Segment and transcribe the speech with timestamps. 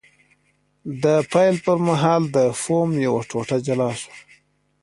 [1.03, 4.15] د پیل پر مهال د فوم یوه ټوټه جلا شوه.